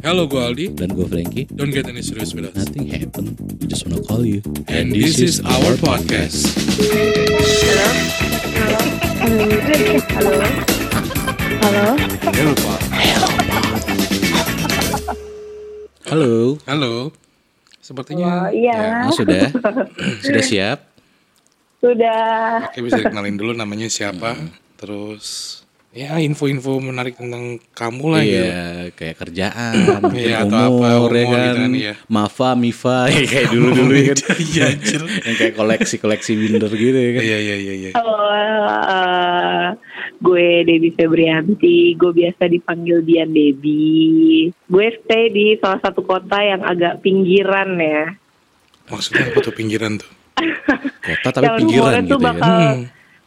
[0.00, 0.66] Hello, gue Aldi.
[0.72, 1.44] Dan gue Frankie.
[1.52, 2.56] Don't get any serious with us.
[2.56, 3.36] Nothing happened.
[3.60, 4.40] We just wanna call you.
[4.66, 6.48] And this is our podcast.
[9.20, 10.34] Halo.
[11.60, 11.84] Halo.
[12.32, 12.80] Hello, Pak.
[16.08, 16.32] Halo.
[16.64, 16.92] Halo.
[17.80, 19.04] Sepertinya Oh, iya.
[19.04, 19.44] Ya, sudah?
[20.24, 20.78] sudah siap?
[21.80, 22.68] Sudah.
[22.72, 24.36] Oke bisa dikenalin dulu namanya siapa.
[24.76, 25.60] Terus
[25.90, 28.46] ya info-info menarik tentang kamu lah gitu.
[28.46, 28.62] Iya,
[28.94, 29.74] kayak kerjaan,
[30.14, 31.42] Iya, atau apa, umur, ya umur kan.
[31.42, 31.92] gitu kan, iya.
[32.06, 34.38] Mafa, Mifa, ya kayak dulu-dulu ya kan.
[34.50, 34.66] Iya.
[35.26, 37.22] Yang kayak koleksi-koleksi binder gitu ya kan.
[37.26, 37.90] Iya iya iya iya.
[37.98, 38.14] Halo.
[38.30, 39.66] eh,
[40.22, 41.78] gue Debbie Febrianti.
[41.98, 44.54] Gue biasa dipanggil Dian Debbie.
[44.70, 48.14] Gue stay di salah satu kota yang agak pinggiran ya.
[48.86, 50.10] Maksudnya apa tuh pinggiran tuh?
[51.04, 52.78] Kota tapi yang pinggiran gitu tuh ya bakal, kan.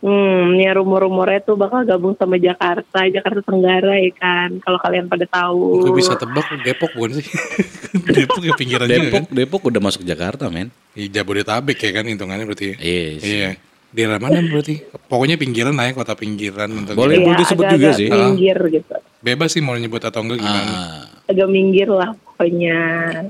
[0.03, 4.49] Hmm, ya rumor-rumornya tuh bakal gabung sama Jakarta, Jakarta Tenggara ya kan.
[4.59, 5.87] Kalau kalian pada tahu.
[5.87, 7.25] Gue bisa tebak Depok bukan sih?
[8.19, 9.23] Depok ya pinggiran juga Depok, kan?
[9.31, 10.67] Depok udah masuk Jakarta, men.
[10.93, 12.75] Iya, Jabodetabek ya kan hitungannya berarti.
[12.77, 13.31] Iya sih.
[13.39, 13.49] Iya.
[13.93, 14.81] Di daerah mana berarti?
[15.05, 16.69] Pokoknya pinggiran lah ya, kota pinggiran.
[16.73, 17.21] Untuk Boleh.
[17.21, 18.07] Iya, boleh disebut juga agak-agak sih.
[18.09, 18.93] Minggir gitu.
[19.23, 20.71] Bebas sih mau nyebut atau enggak gimana.
[20.73, 21.01] Ah.
[21.29, 22.79] Agak minggir lah pokoknya.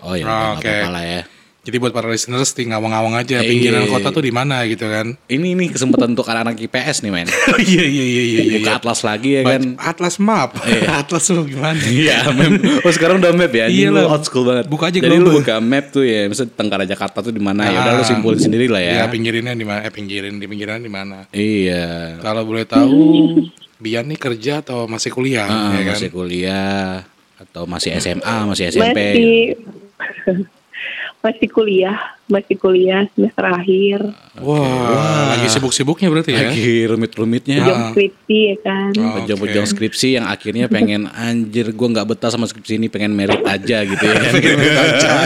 [0.02, 0.66] Oh ya, Oh, oke.
[0.66, 1.22] apa-apa lah ya.
[1.64, 3.48] Jadi buat para listeners tinggal ngawang-ngawang aja Iya.
[3.48, 5.16] pinggiran kota tuh di mana gitu kan.
[5.26, 7.28] Ini nih kesempatan untuk anak-anak IPS nih, men.
[7.56, 8.58] Iya iya iya iya iya.
[8.60, 9.62] Buka atlas lagi ya kan.
[9.80, 10.60] Atlas map.
[11.00, 11.80] Atlas lu gimana?
[11.80, 12.52] Iya, map.
[12.84, 13.72] Oh sekarang udah map ya.
[13.72, 14.12] Iya Iya lah.
[14.12, 14.68] old school banget.
[14.68, 15.24] Buka aja Jadi global.
[15.24, 17.80] lu buka map tuh ya, misalnya Tenggara Jakarta tuh di mana ya.
[17.80, 18.08] Udah lu Ah.
[18.08, 19.04] simpulin sendiri lah Ya ya.
[19.08, 19.80] pinggirinnya di mana?
[19.82, 21.32] Eh pinggirin di pinggiran di mana?
[21.32, 22.20] Iya.
[22.20, 23.00] Kalau boleh tahu
[23.80, 25.96] Bian nih kerja atau masih kuliah Ah, ya kan?
[25.96, 27.04] masih kuliah
[27.38, 29.00] atau masih SMA, masih SMP.
[29.00, 30.48] Masih
[31.24, 34.12] masih kuliah, masih kuliah semester akhir.
[34.44, 36.52] Wah, lagi sibuk-sibuknya berarti ya?
[36.52, 37.64] Lagi rumit-rumitnya.
[37.64, 38.92] Jam skripsi ya kan.
[39.00, 39.24] Oh.
[39.24, 43.88] Pejong-pejong skripsi yang akhirnya pengen anjir gua nggak betah sama skripsi ini pengen merit aja
[43.88, 44.20] gitu ya.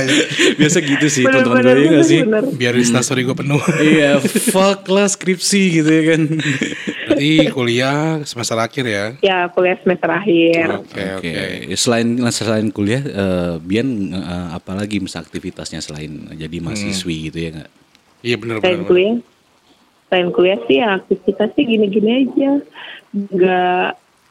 [0.62, 2.22] Biasa gitu sih teman-teman gue ya sih?
[2.22, 2.46] bener.
[2.54, 3.62] Biar instastory gue penuh.
[3.82, 4.22] Iya,
[4.54, 6.22] fuck lah skripsi gitu ya kan.
[7.18, 9.06] Berarti kuliah semester akhir ya?
[9.26, 10.66] Ya kuliah semester akhir.
[10.86, 11.74] Oke Oke, oke.
[11.74, 17.50] selain selain kuliah, eh, Bian eh, apa lagi misal aktivitasnya selain jadi mahasiswi gitu ya
[17.58, 17.72] nggak?
[18.22, 18.90] Iya benar Selain benar.
[18.90, 19.16] kuliah,
[20.10, 22.52] selain kuliah sih ya aktivitasnya gini-gini aja.
[23.12, 23.88] Nggak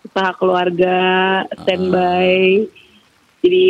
[0.07, 0.99] usaha keluarga,
[1.59, 2.71] standby.
[3.43, 3.67] Jadi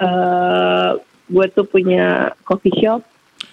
[0.00, 0.90] eh
[1.30, 3.00] gue tuh punya coffee shop.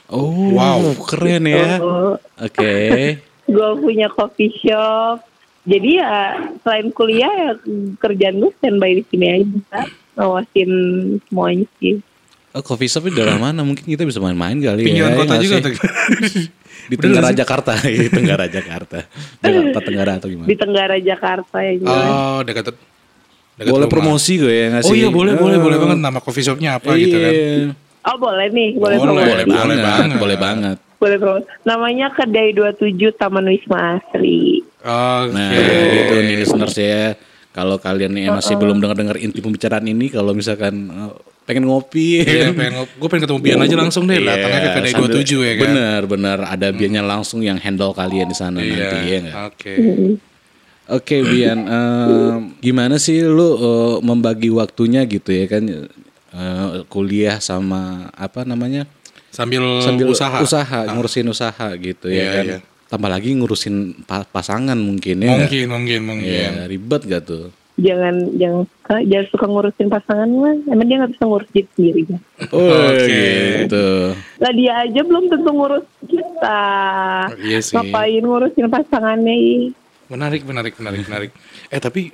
[0.07, 0.95] Oh, Wow.
[1.03, 1.79] keren ya.
[1.83, 3.19] Oh, Oke.
[3.47, 5.23] Gue punya coffee shop.
[5.63, 7.49] Jadi ya selain kuliah ya
[7.97, 9.83] kerjaan gue standby di sini aja.
[10.15, 10.71] Ngawasin
[11.23, 11.99] semuanya sih.
[12.51, 13.61] Oh, coffee shop di daerah mana?
[13.61, 15.17] Mungkin kita bisa main-main kali Pinggiran ya.
[15.17, 15.63] kota nggak juga sih?
[15.63, 15.73] tuh.
[16.87, 18.97] Di Tenggara Jakarta, di Tenggara Jakarta.
[19.37, 20.47] Jakarta Tenggara atau gimana?
[20.47, 22.07] Di Tenggara Jakarta ya jelas.
[22.07, 22.71] Oh, dekat
[23.57, 23.91] dekat Boleh rumah.
[23.91, 25.37] promosi gue ya nggak Oh iya boleh Ah.
[25.37, 27.31] boleh boleh banget nama coffee shopnya apa gitu kan?
[27.31, 27.75] Iya.
[28.07, 29.27] Oh boleh nih, boleh Boleh, promosi.
[29.51, 30.17] Boleh, banget.
[30.17, 30.77] boleh banget.
[30.97, 31.45] Boleh promosi.
[31.61, 34.65] Namanya Kedai 27 Taman Wisma Asri.
[34.81, 35.29] Oke.
[35.31, 35.51] Nah,
[35.93, 37.13] gitu nih listeners ya.
[37.49, 42.53] Kalau kalian nih masih belum dengar-dengar inti pembicaraan ini, kalau misalkan eh, pengen ngopi, Iya,
[42.53, 45.61] pengen gue pengen ketemu Bian aja langsung deh, datangnya ke kedai sambil- 27 ya kan?
[45.65, 46.37] Bener, bener.
[46.43, 48.73] Ada Biannya langsung yang handle kalian di sana Iya.
[48.77, 49.21] nanti ya?
[49.49, 49.73] Oke.
[50.87, 55.85] Oke Bian, eh, gimana sih lu eh, membagi waktunya gitu ya kan eh,
[56.87, 58.87] kuliah sama apa namanya
[59.29, 60.39] Sambil, sambil usaha.
[60.39, 62.45] usaha ngurusin usaha gitu Iya, ya kan.
[62.45, 62.59] iya.
[62.87, 65.35] Tambah lagi ngurusin pa- pasangan mungkin ya.
[65.35, 66.25] Mungkin mungkin mungkin.
[66.25, 67.51] Iya, ribet gak tuh?
[67.77, 70.55] Jangan jangan suka jangan suka ngurusin pasangan lah.
[70.65, 72.19] Emang dia nggak bisa ngurus diri sendiri kan?
[72.49, 73.21] Oh Oke.
[73.61, 73.87] gitu.
[74.39, 76.63] Lah dia aja belum tentu ngurus kita.
[77.37, 77.75] Iya sih.
[77.77, 79.35] Ngapain ngurusin pasangannya?
[80.07, 81.31] Menarik menarik menarik menarik.
[81.67, 82.09] Eh tapi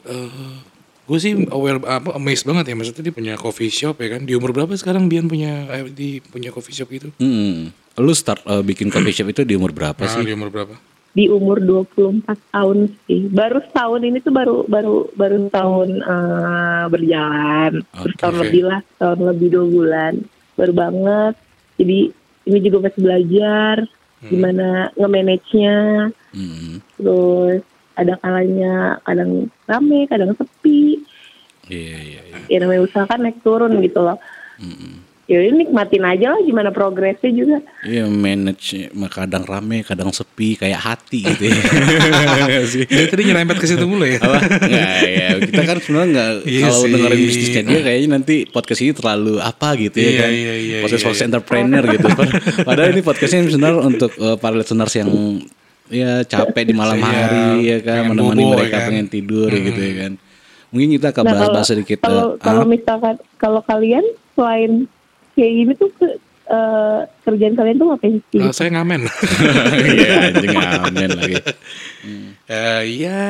[1.04, 4.24] gue sih aware apa amazed banget ya maksudnya dia punya coffee shop ya kan.
[4.24, 7.08] Di umur berapa sekarang Bian punya eh, di punya coffee shop itu?
[7.18, 7.70] Hmm.
[7.96, 10.22] Lu start eh, bikin coffee shop itu di umur berapa Ah, sih?
[10.22, 10.74] di umur berapa?
[11.14, 13.30] Di umur 24 tahun sih.
[13.30, 17.72] Baru setahun ini tuh baru baru baru tahun eh, berjalan.
[17.84, 18.20] Terus Oke.
[18.20, 20.14] tahun lebih lah, tahun lebih dua bulan.
[20.54, 21.34] Baru banget.
[21.78, 22.00] Jadi
[22.44, 23.76] ini juga masih belajar
[24.24, 26.10] gimana nge-manage-nya.
[26.32, 26.80] Hmm.
[26.96, 27.62] Terus
[27.94, 28.74] ada kalanya
[29.04, 29.32] kadang
[29.64, 30.93] rame, kadang sepi.
[31.66, 32.38] Iya iya iya.
[32.48, 34.20] Ya namanya usaha kan naik turun gitu loh.
[34.60, 35.00] Mm-mm.
[35.24, 37.64] Ya ini nikmatin aja lah gimana progresnya juga.
[37.82, 41.64] Iya manage kadang rame, kadang sepi kayak hati gitu ya.
[42.92, 44.20] Jadi tadi nyerempet ke situ mulu ya.
[44.20, 44.36] apa?
[44.44, 46.92] Nggak, ya kita kan sebenarnya nggak Iya kalau sih.
[46.92, 50.30] dengerin bisnisnya dia kayaknya nanti podcast ini terlalu apa gitu ya Iya, kan.
[50.30, 51.30] iya, iya, podcast iya, podcast iya.
[51.32, 52.08] entrepreneur gitu.
[52.62, 55.10] Padahal ini podcastnya sebenarnya untuk eh, para listeners yang
[55.88, 58.88] ya capek di malam Iya, hari ya kan menemani bobo, mereka ya kan.
[58.92, 60.14] pengen tidur ya gitu ya kan.
[60.74, 61.98] Mungkin kita akan Nah, bahas-bahas sedikit.
[62.02, 64.02] kalau eh, kalau ah, misalkan kalau kalian
[64.34, 64.90] selain
[65.32, 68.42] kayak gini tuh ke- eh, kerjaan kalian tuh ngapain sih?
[68.42, 69.06] Eh, saya ngamen.
[69.94, 71.36] Iya, anjing amin lagi.
[72.44, 73.22] Eh, ya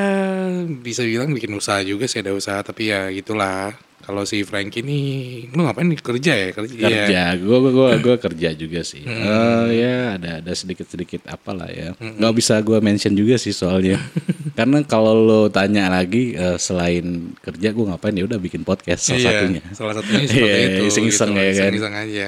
[0.80, 3.76] bisa bilang bikin usaha juga sih ada usaha tapi ya gitulah.
[4.04, 5.00] Kalau si Frank ini
[5.48, 6.76] lu ngapain nih kerja ya kerja?
[6.76, 6.88] Iya.
[7.08, 9.00] Kerja, gua gua gua, gua kerja juga sih.
[9.00, 11.96] Eh, ya ada ada sedikit-sedikit apalah ya.
[11.96, 13.96] Nggak bisa gua mention juga sih soalnya.
[14.60, 19.24] Karena kalau lo tanya lagi eh, selain kerja gua ngapain ya udah bikin podcast salah
[19.24, 19.62] Iya, satunya.
[19.72, 20.84] Salah satunya seperti Iya, itu.
[20.92, 21.64] iseng-iseng gitu, ya kan.
[21.72, 22.28] Iseng-iseng aja.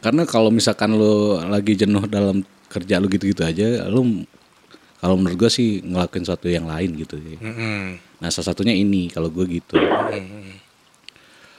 [0.00, 4.24] Karena kalau misalkan lo lagi jenuh dalam kerja lu gitu-gitu aja, lu
[4.98, 7.20] kalau menurut gua sih ngelakuin sesuatu yang lain gitu.
[7.20, 7.36] ya.
[7.38, 8.00] Mm-mm.
[8.18, 9.76] Nah salah satunya ini kalau gue gitu.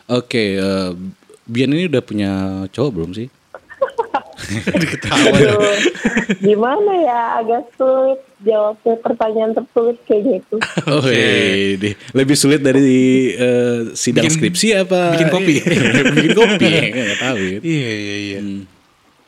[0.09, 0.89] Oke, eh,
[1.45, 2.31] Bian ini udah punya
[2.69, 3.27] cowok belum sih?
[5.29, 5.75] Aduh,
[6.39, 10.55] gimana ya agak sulit jawabnya pertanyaan tersulit kayak gitu.
[10.89, 11.93] Oh, deh.
[12.13, 12.89] lebih sulit dari
[13.33, 15.13] eh, sidang Bikin- skripsi apa?
[15.13, 15.55] bikin kopi.
[16.15, 17.37] bikin kopi, nggak tahu.
[17.37, 17.57] ya.
[17.61, 18.39] Iya iya iya.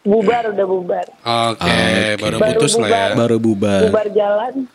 [0.02, 1.06] Bubar udah bubar.
[1.22, 2.18] Oke, Oke.
[2.18, 3.06] baru Baru putus lah ya.
[3.14, 3.82] Baru bubar.
[3.86, 4.54] Bubar jalan.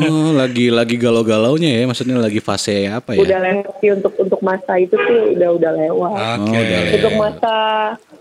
[0.00, 3.24] Oh, lagi lagi galau-galaunya ya, maksudnya lagi fase apa ya?
[3.24, 6.12] Udah lewat sih untuk untuk masa itu sih udah udah lewat.
[6.44, 6.52] Oke.
[6.52, 7.54] Oh, udah Untuk masa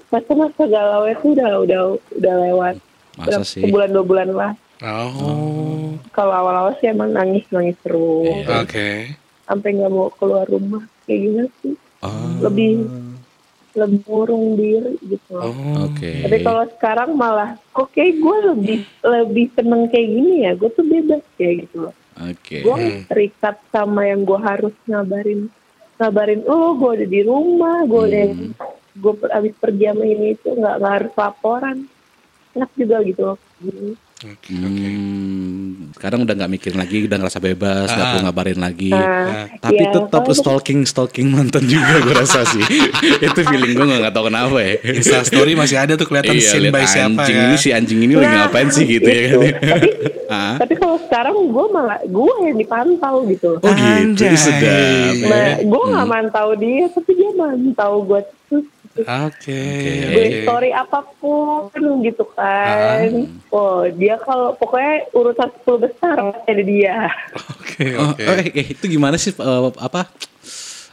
[0.09, 1.81] masa masa galau itu udah udah
[2.15, 2.75] udah lewat.
[3.19, 3.61] Masa Udah sih?
[3.63, 4.51] Sebulan dua bulan lah.
[4.79, 5.91] Oh.
[6.15, 8.47] Kalau awal-awal sih emang nangis nangis terus.
[8.47, 9.11] Oke.
[9.43, 11.75] Sampai nggak mau keluar rumah kayak gini sih.
[11.99, 12.15] Oh,
[12.47, 12.87] Lebih
[13.77, 14.01] lebih
[14.57, 15.29] diri gitu.
[15.33, 15.51] loh.
[15.51, 15.89] Oh.
[15.89, 16.25] Oke.
[16.25, 20.51] Tapi kalau sekarang malah kok kayak gue lebih lebih seneng kayak gini ya.
[20.57, 21.93] Gue tuh bebas kayak gitu loh.
[22.19, 22.65] Oke.
[22.65, 25.49] Gue nggak terikat sama yang gue harus ngabarin
[25.99, 28.25] ngabarin oh gue ada di rumah gue udah
[28.95, 31.77] gue per, abis pergi sama ini itu nggak nggak harus laporan
[32.55, 33.91] enak juga gitu loh Gini.
[34.19, 34.51] Oke.
[34.51, 38.91] Hmm, sekarang udah nggak mikir lagi, udah ngerasa bebas, nggak perlu ngabarin lagi.
[38.91, 42.59] Nah, Tapi ya, tetap kalau- stalking stalking mantan juga gue rasa sih.
[43.23, 44.75] Itu feeling gue nggak tahu kenapa ya.
[44.91, 47.45] Insta story masih ada tuh kelihatan Iya, scene by siapa anjing ya.
[47.45, 49.31] ini si anjing ini lagi Nah, ngapain sih gitu ya kan.
[49.31, 49.39] itu.
[49.69, 49.87] Tapi
[50.29, 50.55] Ah.
[50.59, 53.57] tapi kalau sekarang gue malah gue yang dipantau gitu.
[53.57, 53.81] Oh gitu,
[54.21, 54.35] Anjay.
[54.35, 54.61] sedap.
[54.61, 55.25] ya.
[55.25, 56.13] Nah, gue nggak Hmm.
[56.13, 58.67] mantau dia, tapi dia mantau gue terus.
[59.01, 59.59] Oke.
[60.09, 60.37] Gue oke.
[60.41, 61.69] story apa pun
[62.01, 62.99] gitu Ah.
[62.99, 63.11] kan.
[63.49, 67.09] Oh, dia kalau pokoknya urutan 10 besar ada dia.
[67.55, 68.23] Oke Oh, oke.
[68.23, 68.61] oke, oke.
[68.71, 69.43] itu gimana sih eh,
[69.73, 70.09] apa?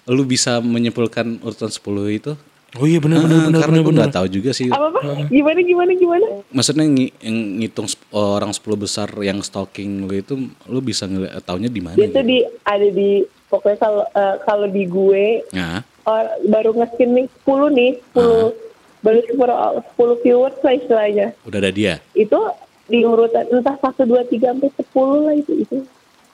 [0.07, 1.83] Lu bisa menyimpulkan urutan 10
[2.13, 2.33] itu?
[2.75, 4.01] Oh iya benar benar Ah, benar karena benar gue benar.
[4.03, 4.69] nggak tahu juga sih.
[4.69, 5.01] Apa apa?
[5.29, 6.27] Gimana gimana gimana?
[6.51, 11.67] Maksudnya ngi- yang ngitung orang 10 besar yang stalking lu itu lu bisa ngeliat taunya
[11.67, 11.95] di mana?
[11.95, 12.29] Dia tuh gitu?
[12.29, 13.11] di ada di
[13.47, 18.55] pokoknya kalau eh, kalau di gue Nah, oh, baru nge-skin nih 10 nih, 10
[19.03, 21.27] baru 10, 10 viewers lah istilahnya.
[21.43, 21.95] udah ada dia.
[22.13, 22.39] Itu
[22.87, 25.79] di urutan entah 1 2 3 sampai 10 lah itu itu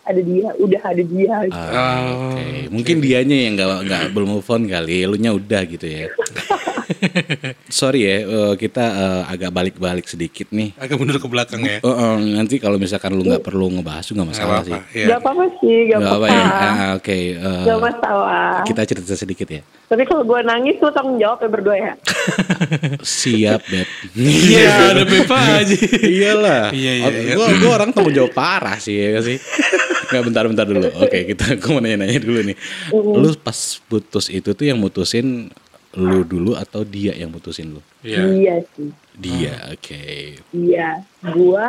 [0.03, 1.35] ada dia, udah ada dia.
[1.47, 1.55] gitu.
[1.55, 5.87] Ah, Oh, Oke, mungkin dianya yang nggak nggak belum move on kali, elunya udah gitu
[5.87, 6.07] ya.
[7.69, 10.75] Sorry ya, eh, kita eh, agak balik-balik sedikit nih.
[10.77, 11.79] Agak mundur ke belakang ya.
[11.81, 14.73] Oh, eh, nanti kalau misalkan lu nggak perlu ngebahas juga nggak masalah sih.
[14.73, 14.95] apa-apa.
[14.95, 15.07] Iya.
[15.07, 16.27] Gak apa-apa sih, gak Nggak apa-apa.
[16.27, 16.47] apa ya.
[16.73, 18.51] Ah, Oke, eh, Gak masalah.
[18.63, 19.63] kita cerita sedikit ya.
[19.63, 21.93] Tapi kalau gue nangis lu tanggung jawab ya berdua ya.
[22.99, 23.89] Siap, Beb.
[24.15, 25.77] Iya, ada Pepa aja.
[26.01, 26.65] Iyalah.
[26.73, 27.35] Iya, iya, iya.
[27.35, 29.37] Gue gua orang tanggung jawab parah sih ya sih.
[30.09, 30.89] Nggak bentar-bentar dulu.
[30.99, 32.57] Oke, kita gue mau nanya-nanya dulu nih.
[32.93, 35.49] Lu pas putus itu tuh yang mutusin
[35.93, 37.81] lu dulu atau dia yang mutusin lu?
[38.01, 38.21] Iya.
[38.33, 38.91] Iya sih.
[39.17, 40.05] Dia, oke.
[40.57, 41.05] Iya.
[41.37, 41.69] Gue,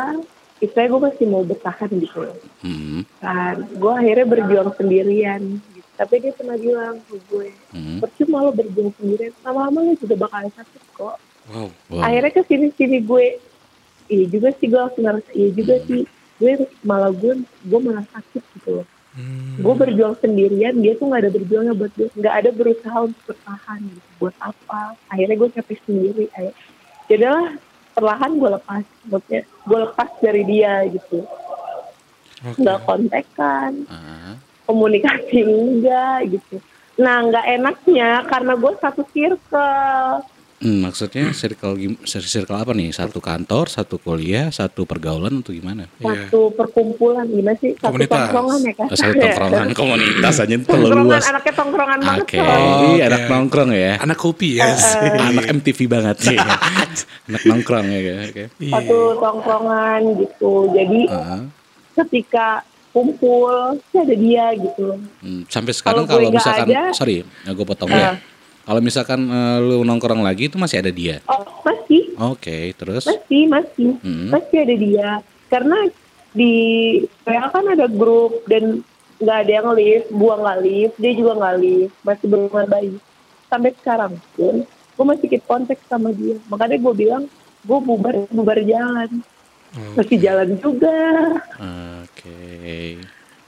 [0.64, 2.24] istilahnya gue masih mau bertahan gitu.
[2.64, 3.04] Hmm.
[3.20, 5.42] Kan, gue akhirnya berjuang sendirian.
[5.60, 5.88] Gitu.
[5.94, 8.00] Tapi dia pernah bilang ke gue, Hmm.
[8.00, 11.16] percuma lo berjuang sendirian, lama-lama lo juga bakal sakit kok.
[11.52, 11.68] Wow.
[11.92, 12.02] Wow.
[12.02, 13.26] Akhirnya ke sini-sini gue,
[14.08, 16.08] iya juga sih gue langsung ngerasa, iya juga sih.
[16.40, 18.86] Gue malah gue, gue malah sakit gitu loh.
[19.14, 19.62] Hmm.
[19.62, 22.10] Gue berjuang sendirian, dia tuh gak ada berjuangnya buat gue.
[22.18, 24.08] Gak ada berusaha untuk bertahan gitu.
[24.18, 24.98] Buat apa?
[25.06, 26.24] Akhirnya gue capek sendiri.
[26.34, 26.54] Akhirnya,
[27.06, 27.46] jadilah
[27.94, 28.84] perlahan gue lepas.
[29.06, 31.18] Maksudnya gue lepas dari dia gitu.
[32.42, 32.58] Oke.
[32.58, 34.34] Gak kontekan, Ah.
[34.66, 36.58] komunikasi enggak gitu.
[36.94, 40.22] Nah nggak enaknya karena gue satu circle.
[40.64, 42.88] Hmm, maksudnya circle circle apa nih?
[42.88, 45.84] Satu kantor, satu kuliah, satu pergaulan atau gimana?
[46.00, 46.24] Iya.
[46.24, 47.76] Satu perkumpulan gimana sih?
[47.76, 48.16] Satu Komunitas.
[48.16, 48.86] tongkrongan ya kan?
[48.88, 51.24] Oh, satu tongkrongan komunitas aja itu terlalu Tongkrongan, luas.
[51.28, 52.36] anaknya tongkrongan banget Oke.
[52.40, 53.02] Oh, Ih, oke.
[53.04, 53.92] anak nongkrong ya.
[54.00, 54.72] Anak kopi ya.
[55.20, 56.36] Anak MTV banget sih.
[57.28, 58.00] anak nongkrong ya.
[58.24, 58.44] Oke.
[58.56, 58.72] Iya.
[58.72, 60.52] Satu tongkrongan gitu.
[60.72, 61.44] Jadi Ah,
[61.94, 63.52] ketika kumpul
[63.92, 64.96] ada dia gitu.
[65.20, 67.98] hmm, sampai sekarang Kalau kalau misalkan ada, sorry, ya gue potong Ah.
[67.98, 68.12] ya.
[68.64, 71.20] Kalau misalkan eh, lu nongkrong lagi itu masih ada dia.
[71.28, 73.04] Oh masih, Oke, terus?
[73.04, 74.32] Masih, masih, Hmm.
[74.32, 75.08] masih ada dia.
[75.52, 75.78] Karena
[76.34, 76.52] di
[77.22, 78.82] WA kan ada grup dan
[79.22, 82.98] nggak ada yang lift gua nggak lift dia juga nggak lift masih berhubungan baik
[83.46, 86.38] sampai sekarang pun gue masih keep kontak sama dia.
[86.50, 87.24] Makanya gue bilang
[87.62, 89.10] gue bubar bubar jalan.
[89.98, 90.94] Masih jalan juga.
[92.02, 92.98] Oke.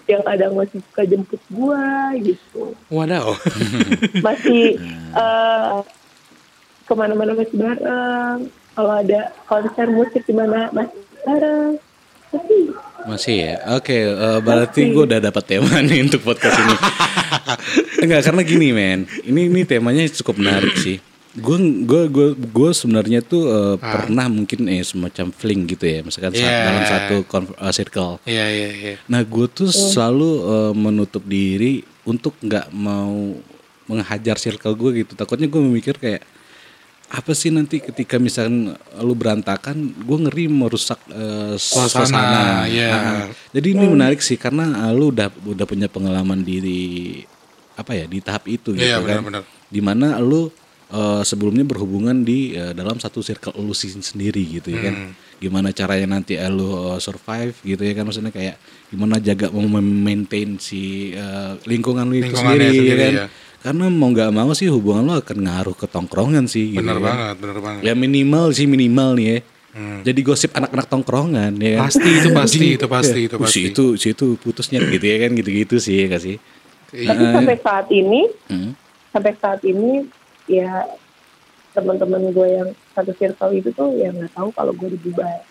[0.07, 3.35] Yang kadang masih suka jemput gua gitu Wadaw.
[4.27, 4.79] masih
[5.15, 5.79] eh,
[6.87, 8.39] ke mana-mana masih bareng
[8.77, 11.83] kalau ada konser musik di mana masih bareng
[12.31, 12.59] tapi
[13.07, 13.55] Masih ya?
[13.79, 16.75] Oke, eh, berarti gue udah dapat tema nih untuk podcast ini.
[18.03, 20.99] Enggak, karena gini men, ini ini temanya cukup menarik sih.
[21.37, 26.33] Gue gue gue gue sebenarnya tuh eh, pernah mungkin eh semacam fling gitu ya, misalkan
[26.33, 26.65] sa- Yeah.
[26.65, 28.13] dalam satu konf- eh, circle.
[28.25, 28.95] Iya iya iya.
[29.05, 33.37] Nah, gue tuh selalu eh, menutup diri untuk nggak mau
[33.85, 35.13] menghajar circle gue gitu.
[35.13, 36.25] Takutnya gue memikir kayak
[37.07, 42.43] apa sih nanti ketika misalkan lu berantakan, gue ngeri merusak eh, Suasana, suasana.
[42.67, 42.91] iya.
[42.91, 47.21] Nah, jadi ini menarik sih karena eh, lu udah udah punya pengalaman diri
[47.75, 49.21] apa ya di tahap itu gitu Iya kan.
[49.21, 49.43] benar-benar.
[49.67, 50.49] Di mana lu
[50.89, 54.95] eh, sebelumnya berhubungan di eh, dalam satu circle lu sendiri gitu ya kan.
[54.95, 55.13] Hmm.
[55.37, 60.57] Gimana caranya nanti eh, lu eh, survive gitu ya kan maksudnya kayak gimana jaga memaintain
[60.57, 63.13] si eh, lingkungan lu itu Lingkungannya sendiri, ya sendiri, kan.
[63.15, 63.27] ya.
[63.57, 67.05] Karena mau nggak mau sih hubungan lu akan ngaruh ke tongkrongan sih gitu Benar kan.
[67.05, 67.81] banget, benar banget.
[67.83, 69.39] Ya minimal sih minimal nih ya.
[69.77, 70.01] Hmm.
[70.01, 71.91] Jadi gosip anak-anak tongkrongan ya kan.
[71.91, 73.59] Pasti itu pasti itu pasti ya, itu "Uh, pasti.
[73.59, 76.37] Si itu si itu putusnya gitu ya kan gitu-gitu sih ya gak sih.
[76.97, 78.73] tapi sampai saat ini Hmm.
[79.11, 80.07] sampai saat ini
[80.47, 80.87] ya
[81.71, 85.45] teman-teman gue yang satu circle itu tuh ya nggak tahu kalau gue dibubar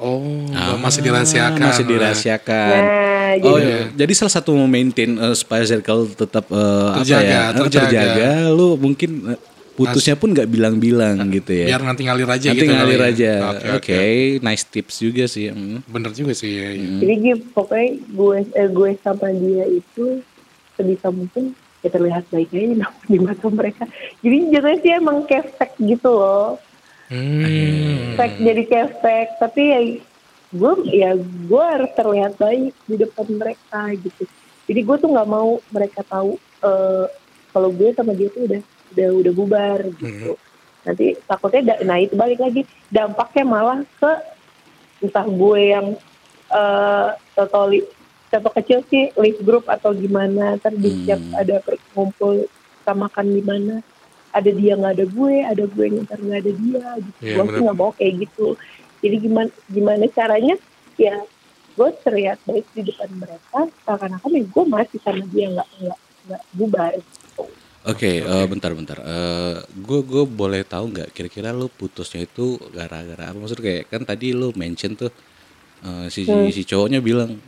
[0.00, 1.60] Oh, Ah, masih dirahasiakan.
[1.60, 2.72] Masih dirahasiakan.
[2.72, 3.78] nah Oh, jadi iya.
[3.94, 7.84] jadi salah satu maintain uh, supaya circle tetap uh, apa Terjaga, ya terjaga.
[7.86, 9.36] terjaga, lu mungkin
[9.76, 11.76] putusnya pun nggak bilang-bilang gitu ya.
[11.76, 12.72] Biar nanti ngalir aja Nanti gitu.
[12.72, 13.12] ngalir kali ya.
[13.12, 13.32] aja.
[13.46, 14.00] Oke, Oke, oke.
[14.40, 15.52] nice tips juga sih.
[15.52, 15.84] Hmm.
[15.84, 16.48] Bener juga sih.
[16.50, 16.96] Ya, ya.
[16.96, 17.14] jadi
[17.52, 20.24] pokoknya gue eh, gue sama dia itu
[20.74, 22.66] sebisa mungkin ya terlihat baik aja
[23.08, 23.84] di mata mereka.
[24.20, 26.60] Jadi jatuhnya sih emang kefek gitu loh.
[27.10, 28.14] Hmm.
[28.14, 29.28] fake jadi kefek.
[29.40, 29.80] Tapi ya
[30.50, 34.24] gue ya gue harus terlihat baik di depan mereka gitu.
[34.70, 37.06] Jadi gue tuh nggak mau mereka tahu eh,
[37.50, 38.60] kalau gue sama dia tuh udah
[38.94, 40.36] udah udah bubar gitu.
[40.80, 42.62] Nanti takutnya da- nah itu balik lagi.
[42.92, 44.12] Dampaknya malah ke
[45.00, 45.86] entah gue yang
[46.50, 47.88] eh contoh li-
[48.30, 51.58] contoh kecil sih lift group atau gimana ntar di setiap ada
[51.92, 53.74] ngumpul kita makan di mana
[54.30, 57.44] ada dia nggak ada gue ada gue yang ntar nggak ada dia gitu Iya, gue
[57.50, 58.46] sih nggak mau kayak gitu
[59.00, 60.54] jadi gimana gimana caranya
[60.94, 61.16] ya
[61.70, 66.42] gue terlihat baik di depan mereka seakan-akan ya gue masih sama dia nggak nggak nggak
[66.54, 67.42] bubar gitu.
[67.80, 69.00] Oke, eh, bentar-bentar.
[69.72, 73.40] Gue gue boleh tahu nggak kira-kira lu putusnya itu gara-gara apa?
[73.40, 75.08] Maksudnya kayak kan tadi lu mention tuh
[75.80, 76.52] eh, si Hmm.
[76.52, 77.40] si cowoknya bilang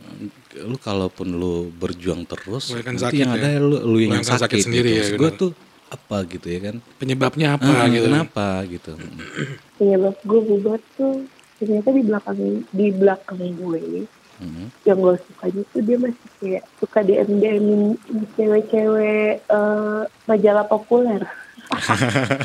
[0.61, 3.39] lu kalaupun lu berjuang terus Lu yang nanti sakit yang ya.
[3.41, 5.51] ada lu, lu yang, yang sakit, sakit sendiri ya, Gue tuh
[5.89, 6.75] apa gitu ya kan?
[6.97, 8.05] Penyebabnya apa Ah, gitu.
[8.05, 8.91] Kenapa gitu?
[9.75, 11.25] penyebab gue bubar tuh
[11.57, 12.37] ternyata di belakang
[12.69, 14.65] di belakang gue Hmm.
[14.81, 17.65] yang gue sukanya tuh dia masih kayak suka DM DM
[18.33, 21.21] cewek-cewek eh, majalah populer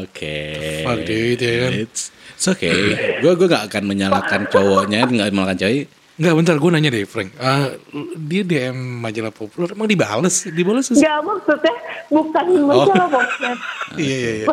[0.00, 0.36] Oke.
[0.84, 1.72] Fuck, dude, ya kan?
[1.74, 2.72] It's, it's okay.
[3.18, 5.88] Gue gue gak akan menyalahkan cowoknya, nggak menyalahkan cewek.
[6.16, 7.28] Enggak bentar gue nanya deh Frank.
[7.36, 7.76] Ah,
[8.16, 10.48] dia DM majalah populer emang dibales?
[10.48, 10.96] Dibales sih?
[10.96, 11.74] nggak maksudnya
[12.08, 13.56] bukan majalah populer
[14.00, 14.46] Iya iya iya.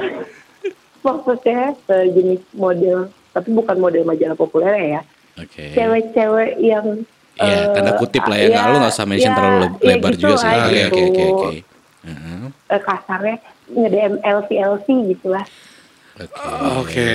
[1.07, 5.01] maksudnya sejenis model tapi bukan model majalah populer ya
[5.39, 5.71] Oke.
[5.71, 8.45] cewek-cewek yang Iya, eh, tanda kutip lah ya.
[8.45, 10.45] Nggak, lu nggak usah mention ya, terlalu ya lebar gitu juga sih.
[10.53, 10.85] Oke, gitu.
[10.85, 11.57] oke, oke, oke.
[12.05, 12.41] Heeh.
[12.69, 13.35] Eh, kasarnya
[13.73, 15.45] nge-DM LC LC gitu lah
[16.13, 16.29] Oke.
[16.77, 17.09] Oke.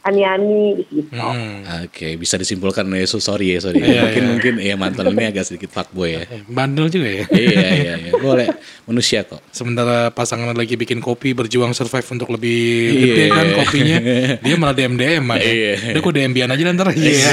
[0.00, 1.12] Ani-ani gitu.
[1.12, 1.60] Hmm.
[1.84, 3.04] Oke, bisa disimpulkan ya.
[3.04, 3.84] So, sorry ya, sorry.
[3.84, 4.30] Iya, mungkin iya.
[4.32, 6.22] mungkin ya mantan ini agak sedikit fuckboy ya.
[6.48, 7.24] Bandel juga ya.
[7.36, 8.12] iya, iya, iya.
[8.16, 8.48] Boleh.
[8.88, 9.44] Manusia kok.
[9.52, 13.00] Sementara pasangan lagi bikin kopi berjuang survive untuk lebih Iya.
[13.04, 13.98] gede kan kopinya.
[14.40, 15.44] Dia malah DM DM aja.
[15.44, 15.72] Iya.
[15.92, 16.88] Udah kok DM bian aja ntar.
[16.96, 17.28] Iya.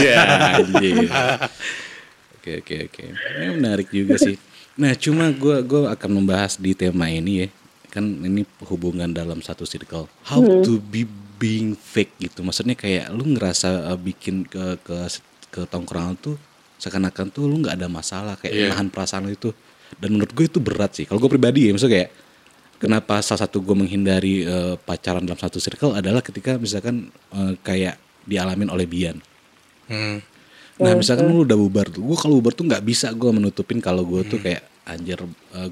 [0.77, 1.12] Iya.
[2.38, 3.03] Oke, oke, oke.
[3.12, 4.36] Ini menarik juga sih.
[4.77, 7.47] Nah, cuma gua gua akan membahas di tema ini ya.
[7.91, 10.07] Kan ini hubungan dalam satu circle.
[10.24, 11.07] How to be
[11.38, 12.41] being fake gitu.
[12.41, 14.98] Maksudnya kayak lu ngerasa uh, bikin ke ke
[15.48, 16.36] ke tongkrongan tuh
[16.77, 18.67] seakan-akan tuh lu nggak ada masalah kayak Iya.
[18.74, 19.50] nahan perasaan lu itu.
[19.98, 21.06] Dan menurut gue itu berat sih.
[21.08, 22.10] Kalau gue pribadi ya, maksudnya kayak
[22.77, 27.96] kenapa salah satu gue menghindari uh, pacaran dalam satu circle adalah ketika misalkan uh, kayak
[28.27, 29.17] dialamin oleh Bian.
[29.88, 30.20] Hmm.
[30.77, 34.06] Nah misalkan lu udah bubar tuh, gue kalau bubar tuh nggak bisa gue menutupin kalau
[34.06, 35.17] gue tuh kayak anjir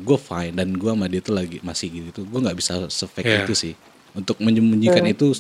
[0.02, 3.46] gue fine dan gue sama dia tuh lagi masih gitu, gue nggak bisa se-fake Iya.
[3.46, 3.74] itu sih.
[4.18, 5.38] Untuk menyembunyikan itu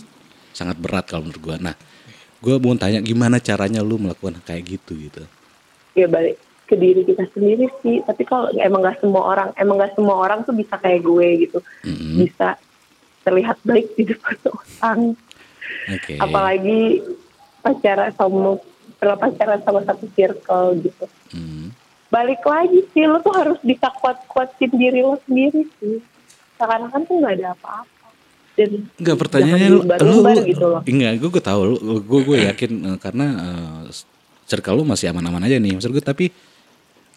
[0.55, 1.55] sangat berat kalau menurut gue.
[1.59, 1.75] Nah,
[2.39, 5.21] gue mau tanya gimana caranya lu melakukan kayak gitu gitu.
[5.93, 9.93] ya balik ke diri kita sendiri sih tapi kalau emang nggak semua orang emang nggak
[9.93, 12.21] semua orang tuh bisa kayak gue gitu Mm-mm.
[12.21, 12.53] bisa
[13.21, 14.99] terlihat baik di depan orang
[15.89, 16.19] Oke.
[16.19, 17.01] apalagi
[17.61, 18.59] pacaran sama
[18.97, 21.73] pernah pacaran sama satu circle gitu Hmm.
[22.07, 25.97] balik lagi sih lo tuh harus bisa kuat-kuatin diri lo sendiri sih
[26.55, 27.94] seakan-akan tuh nggak ada apa-apa
[28.55, 32.71] dan Enggak pertanyaannya lu, lu, gitu loh enggak gue gue tahu lu gue gue yakin
[32.95, 33.81] eh, karena eh,
[34.47, 36.31] circle lu masih aman-aman aja nih maksud gue tapi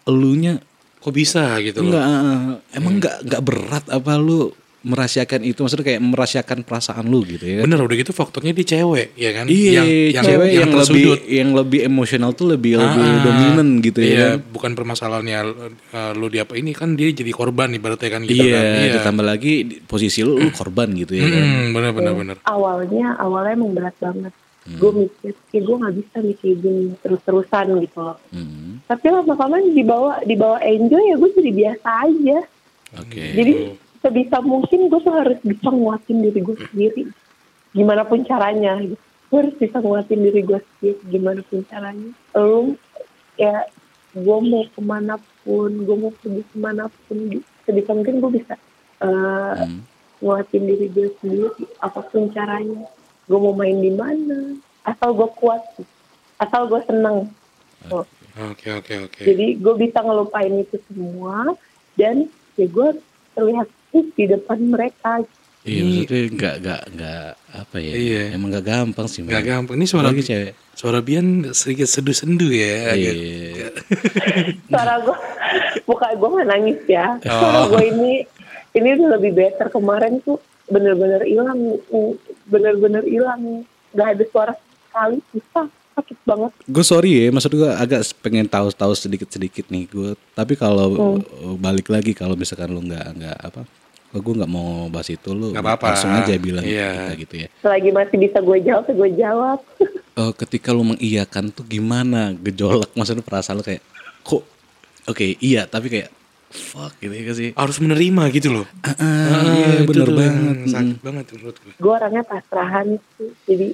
[0.07, 0.59] elunya
[0.99, 1.95] Kok bisa gitu loh?
[1.95, 7.27] enggak eh, emang enggak enggak berat apa lu merahasiakan itu maksudnya kayak merahasiakan perasaan lu
[7.27, 9.45] gitu ya Bener udah gitu faktornya dia cewek ya kan?
[9.45, 9.81] Iya,
[10.15, 11.19] cewek yang, lebih tersudut.
[11.27, 14.07] yang lebih emosional tuh lebih lebih Ah, dominan gitu ya.
[14.07, 14.39] Iya, kan?
[14.49, 15.37] bukan permasalahannya
[15.91, 18.63] uh, lu di apa ini kan dia jadi korban ibaratnya kan gitu Iya, kan.
[18.79, 18.91] Iya.
[18.95, 21.43] ditambah lagi di posisi lu, lu korban gitu ya kan.
[21.43, 22.35] Hmm, bener bener bener.
[22.43, 24.31] awalnya awalnya emang berat banget
[24.69, 30.21] gue mikir ya gue nggak bisa kayak gini terus-terusan gitu loh Hmm, tapi lama-lama dibawa
[30.21, 32.37] dibawa enjoy ya gue jadi biasa aja
[32.95, 33.23] Oke.
[33.33, 33.53] jadi
[33.99, 37.03] sebisa mungkin gue tuh harus bisa nguatin diri gue sendiri
[37.71, 38.95] gimana pun caranya gitu.
[39.29, 42.73] gue harus bisa nguatin diri gue sendiri gimana pun caranya lu
[43.35, 43.67] ya
[44.11, 47.45] gue mau ke mana pun gue mau pergi ke mana pun gitu.
[47.63, 48.55] sebisa mungkin gue bisa
[48.99, 49.79] eh, Hmm.
[50.19, 51.47] nguatin diri gue sendiri
[51.79, 52.83] apa pun caranya
[53.25, 55.61] gue mau main di mana asal gue kuat
[56.37, 57.27] asal gue seneng
[57.87, 58.03] Oh,
[58.51, 59.23] Oke oke oke.
[59.23, 61.55] jadi gue bisa ngelupain itu semua
[61.95, 62.87] dan ya gue
[63.31, 65.21] terlihat baik di depan mereka
[65.59, 67.91] Iya, maksudnya enggak enggak enggak apa ya?
[67.91, 68.23] Iya.
[68.31, 69.19] Emang enggak gampang sih.
[69.21, 69.43] Gak Mbak.
[69.45, 69.75] gampang.
[69.75, 70.51] Ini suara Apalagi cewek.
[70.71, 72.95] suara Bian sedikit sedu-sendu ya.
[72.95, 73.11] Iya.
[74.71, 75.15] suara gue
[75.83, 77.35] bukan gue nggak nangis ya Oh.
[77.35, 78.13] suara gue ini
[78.71, 81.59] ini udah lebih better kemarin tuh bener-bener hilang
[82.45, 88.01] bener-bener hilang nggak ada suara sekali susah sakit banget Gue sorry ya, maksud gue agak
[88.21, 90.09] pengen tahu-tahu sedikit-sedikit nih gue.
[90.31, 93.61] Tapi kalau uh, balik lagi kalau misalkan lu nggak nggak apa,
[94.11, 95.85] gue nggak mau bahas itu lu Nggak apa-apa.
[95.91, 96.89] langsung aja bilang Iya.
[96.89, 97.47] kita gitu ya.
[97.59, 99.59] selagi masih bisa gue jawab ya gue jawab
[100.15, 103.85] Eh, ketika lu mengiyakan tuh gimana gejolak maksudnya perasaan lu kayak
[104.21, 104.41] kok
[105.05, 106.09] oke iya tapi kayak
[106.49, 107.49] fuck gitu ya sih.
[107.53, 108.65] Harus menerima gitu loh.
[108.81, 109.13] Ah, ah,
[109.53, 110.55] iya itu bener tuh banget.
[110.67, 111.73] Sakit banget menurut gue.
[111.77, 113.67] gue orangnya pasrahan sih jadi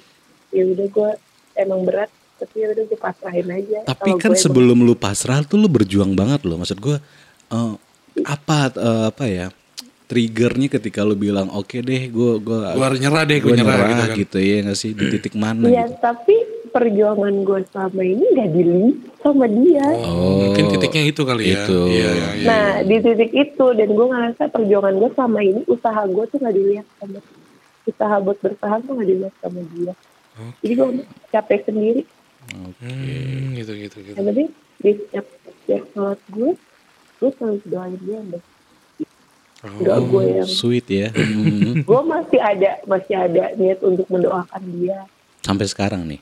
[0.52, 1.10] ya udah gue
[1.56, 5.56] emang berat tapi ya udah gue pasrahin aja Tapi kan gue sebelum lu pasrah tuh
[5.56, 6.60] lu berjuang banget loh.
[6.60, 7.00] Maksud gue
[7.50, 7.74] eh,
[8.22, 9.48] apa eh, apa ya
[10.06, 13.88] triggernya ketika lu bilang oke deh gue gue Gua nyerah deh, gua gua nyerah, nyerah
[13.88, 14.18] gitu kan.
[14.22, 15.98] gitu ya nggak sih di titik mana Iya, gitu.
[16.00, 16.36] tapi
[16.70, 19.88] perjuangan gue selama ini gak dilihat sama dia.
[20.04, 21.64] Oh, mungkin titiknya itu kali ya.
[21.64, 21.80] itu.
[21.88, 22.46] Iya, iya, iya.
[22.46, 26.52] Nah, di titik itu dan gue ngerasa perjuangan gue selama ini usaha gue tuh gak
[26.52, 27.20] dilihat sama
[27.86, 29.94] usaha buat bertahan tuh gak dilihat sama dia.
[30.60, 30.88] Jadi gue
[31.32, 32.02] capek sendiri.
[32.52, 34.16] Hmm, gitu gitu gitu.
[34.16, 35.26] Yang penting di setiap
[35.64, 36.52] setiap sholat gue,
[37.16, 38.20] gue selalu doain dia.
[38.30, 38.44] Deh.
[39.78, 41.08] Doa gue yang Sweet ya.
[41.16, 41.82] Hmm.
[41.82, 45.04] gue masih ada masih ada niat untuk mendoakan dia
[45.40, 46.22] Sampai sekarang nih.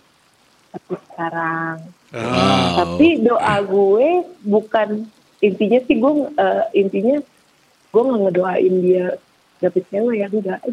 [0.70, 1.78] tapi sekarang
[2.10, 2.78] Wow.
[2.78, 4.10] tapi doa gue
[4.44, 7.18] bukan intinya sih gue eh, intinya
[7.90, 9.06] gue nggak ngedoain dia
[9.60, 10.62] dapet cewek ya enggak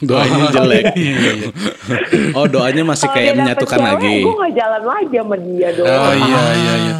[0.00, 0.84] Doanya jelek.
[2.38, 4.14] oh doanya masih kayak menyatukan cewek, lagi.
[4.22, 6.94] gue nggak jalan lagi sama dia dong Oh iya iya iya.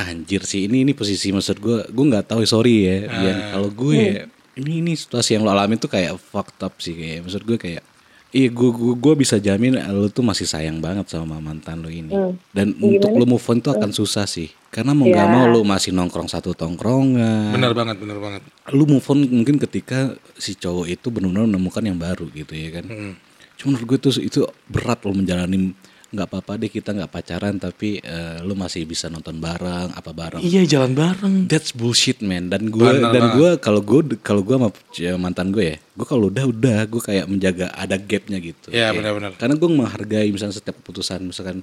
[0.00, 3.36] Anjir sih ini ini posisi maksud gue gue nggak tahu sorry ya Bian.
[3.50, 4.22] kalau gue ya,
[4.56, 7.82] ini ini situasi yang lo alami tuh kayak fucked up sih kayak maksud gue kayak
[8.28, 12.10] iya gue gue gue bisa jamin lo tuh masih sayang banget sama mantan lo ini
[12.10, 12.38] Hmm.
[12.50, 13.18] dan untuk Gimana?
[13.18, 15.32] lo move on tuh akan susah sih karena mau nggak Ya.
[15.32, 18.42] mau lo masih nongkrong satu tongkrongan Benar banget, benar banget.
[18.68, 19.98] lu move on mungkin ketika
[20.34, 23.12] si cowok itu benar-benar menemukan yang baru gitu ya kan Hmm.
[23.56, 25.72] cuma menurut gue tuh itu berat lo menjalani
[26.08, 30.40] nggak apa-apa deh kita nggak pacaran tapi eh, lu masih bisa nonton bareng apa bareng?
[30.40, 31.34] Iya jalan bareng.
[31.44, 32.48] That's bullshit man.
[32.48, 34.72] Dan gue dan gue kalau gue kalau gue sama
[35.20, 36.80] mantan gue ya gue kalau udah udah.
[36.88, 38.72] Gue kayak menjaga ada gapnya gitu.
[38.72, 39.36] Iya, benar-benar.
[39.36, 41.60] karena gue menghargai misalnya setiap keputusan misalkan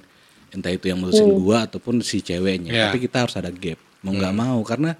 [0.54, 2.70] entah itu yang mutusin gue ataupun si ceweknya.
[2.70, 2.84] Iya.
[2.90, 3.82] tapi kita harus ada gap.
[4.06, 4.94] Mau nggak mau karena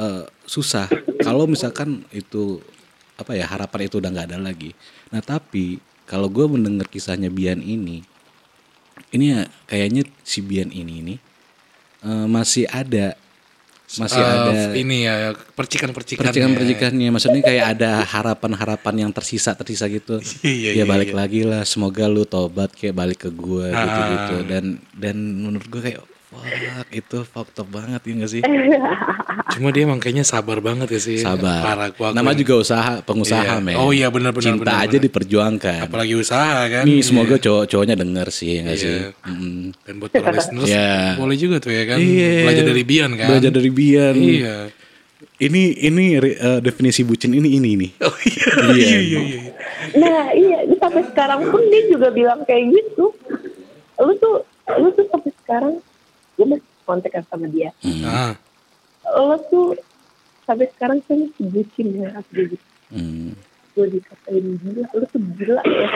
[0.00, 0.88] eh, susah.
[1.20, 2.64] Kalau misalkan itu
[3.20, 4.72] apa ya harapan itu udah nggak ada lagi.
[5.12, 5.76] Nah tapi
[6.08, 8.08] kalau gue mendengar kisahnya Bian ini
[9.10, 11.18] ini ya kayaknya si Bian ini nih
[12.02, 13.14] eh, masih ada
[13.90, 16.22] masih Eh, ada ini ya percikan-percikan.
[16.22, 21.18] percikan-percikannya maksudnya kayak ada harapan-harapan yang tersisa-tersisa gitu Iya, ya iya, balik iya.
[21.18, 23.82] lagi lah semoga lu tobat kayak balik ke gue Ah.
[23.82, 25.98] gitu-gitu dan dan menurut gue kayak
[26.30, 28.42] fuck itu up banget ya gak sih?
[29.58, 31.18] Cuma dia emang kayaknya sabar banget ya sih.
[31.18, 31.58] Sabar.
[31.60, 32.14] Parah gua.
[32.14, 33.64] Nama juga usaha, pengusaha Iya.
[33.64, 33.74] men.
[33.76, 35.04] Oh iya, benar, benar, Cinta benar, aja benar.
[35.10, 35.80] diperjuangkan.
[35.90, 36.84] Apalagi usaha kan.
[36.86, 38.94] Nih semoga cowok-cowoknya denger sih ya gak sih?
[38.94, 39.08] Iya.
[39.26, 39.64] Mm.
[39.82, 41.18] Dan buat para listeners Iya.
[41.18, 41.98] boleh juga tuh ya kan.
[41.98, 42.30] Iya.
[42.46, 43.26] Belajar dari Bian kan.
[43.26, 44.14] Belajar dari Bian.
[44.14, 44.56] Iya.
[45.40, 47.90] Ini ini eh, definisi bucin ini ini nih.
[48.06, 48.46] Oh iya.
[48.54, 48.76] Bian.
[48.78, 49.40] iya iya iya.
[49.98, 53.10] Nah iya, ini sampai sekarang pun dia juga bilang kayak gitu.
[53.98, 54.44] Lu tuh,
[54.78, 55.74] lu tuh sampai sekarang,
[56.40, 57.68] gue masih kontak sama dia.
[57.84, 58.00] Hmm.
[58.08, 58.32] Ah.
[59.20, 59.76] Lu tuh
[60.48, 62.66] sampai sekarang tuh masih bucin ya, asli gitu.
[62.88, 63.36] Hmm.
[63.76, 65.88] Gue dikatain gila, lu tuh gila ya.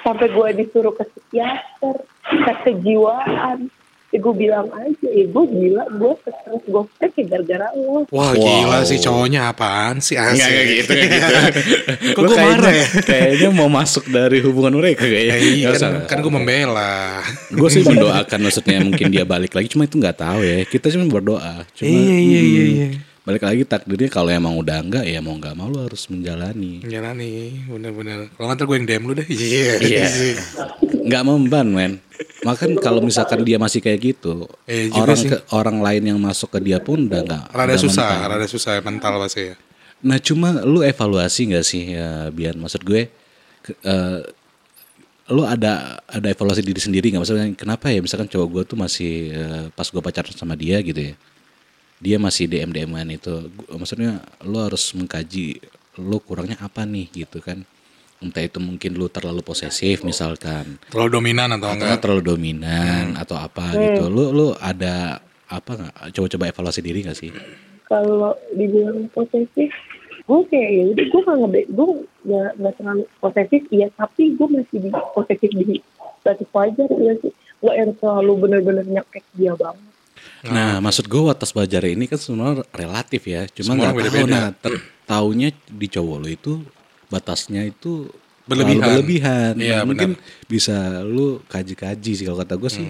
[0.00, 3.68] Sampai gue disuruh ke psikiater, ke kejiwaan.
[4.08, 8.08] Ya gue bilang aja, ya gue gila, gue stres, gue ya gara-gara lo.
[8.08, 8.40] Wah Wow.
[8.40, 11.72] gila sih cowoknya apaan sih enggak gitu, enggak gitu.
[12.16, 12.86] Kok gue kayaknya- marah ya?
[13.10, 15.28] Kayaknya mau masuk dari hubungan mereka kayaknya.
[15.28, 17.20] Ya, iya, Nggak kan, kan gue membela.
[17.50, 20.64] Gue sih mendoakan maksudnya mungkin dia balik lagi cuma itu nggak tahu ya.
[20.64, 21.68] Kita cuma berdoa.
[21.72, 22.88] Cuma Iya, iya, iya, mm, iya.
[23.28, 26.80] Balik lagi takdirnya kalau emang udah enggak ya mau nggak mau lu harus menjalani.
[26.82, 28.32] Jalani, bener-bener.
[28.32, 29.28] Kalau ngantar gue yang DM lu deh.
[29.28, 29.72] Iya.
[29.78, 30.06] Iya.
[31.04, 31.92] Nggak memban men.
[32.40, 35.28] Makan kalau misalkan dia masih kayak gitu, Eh, orang sih.
[35.28, 37.44] ke, orang lain yang masuk ke dia pun udah nggak.
[37.50, 38.28] Rada nggak susah, mempan.
[38.32, 39.54] rada susah mental pasti ya.
[40.00, 43.12] Nah cuma lu evaluasi nggak sih ya biar maksud gue
[43.60, 44.18] ke- eh,
[45.28, 49.12] lu ada ada evaluasi diri sendiri nggak maksudnya kenapa ya misalkan cowok gue tuh masih
[49.28, 51.14] eh, pas gue pacaran sama dia gitu ya
[51.98, 53.50] dia masih dm dman itu.
[53.74, 55.58] Maksudnya lu harus mengkaji
[55.98, 57.66] lu kurangnya apa nih gitu kan.
[58.18, 60.78] Entah itu mungkin lu terlalu posesif misalkan.
[60.90, 61.98] Terlalu dominan atau atau enggak?
[62.02, 64.10] terlalu dominan atau apa gitu.
[64.10, 65.94] Lu lu ada apa nggak?
[66.14, 67.30] Coba-coba evaluasi diri nggak sih?
[67.86, 69.70] Kalau dibilang posesif
[70.28, 71.88] gue kayak ya udah gue nggak ngebe gue
[72.28, 75.80] nggak nggak terlalu posesif iya tapi gue masih di posesif di
[76.20, 77.32] batas wajar ya sih.
[77.58, 79.97] Gue yang terlalu bener-bener nyekek dia banget
[80.40, 83.42] Nah, maksud gue watas bajar ini kan sebenarnya relatif ya.
[83.48, 86.52] Cuma nggak tahu nah ter- taunya di cowok lo itu
[87.06, 88.06] batasnya itu
[88.44, 88.80] Berlebihan.
[88.80, 89.52] berlebihan.
[89.58, 90.10] Iya, Nah, mungkin.
[90.14, 90.22] Hmm.
[90.46, 92.86] bisa lu kaji-kaji sih kalau kata gue sih.